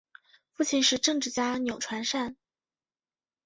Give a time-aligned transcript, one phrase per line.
[0.51, 2.35] 父亲是政治家钮传善。